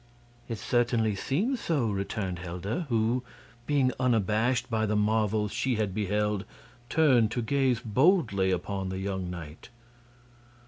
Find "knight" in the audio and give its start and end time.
9.29-9.69